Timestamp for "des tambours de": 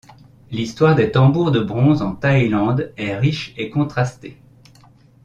0.95-1.59